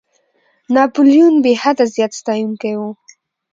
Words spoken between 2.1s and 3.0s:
ستایونکی وو.